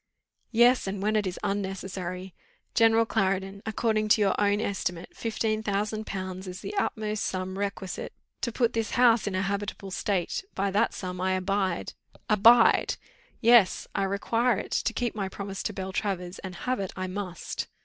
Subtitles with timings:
[0.49, 2.33] "Yes, and when it is unnecessary.
[2.73, 8.11] General Clarendon, according to your own estimate, fifteen thousand pounds is the utmost sum requisite
[8.41, 11.93] to put this house in a habitable state by that sum I abide!"
[12.31, 12.95] "Abide!"
[13.41, 17.67] "Yes, I require it, to keep my promise to Beltraver's, and have it I MUST."